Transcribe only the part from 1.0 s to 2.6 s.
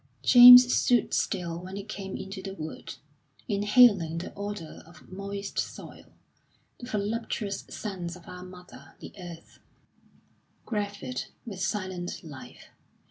still when he came into the